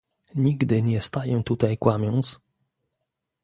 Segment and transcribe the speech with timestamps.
[0.35, 2.39] Nigdy nie staję tutaj kłamiąc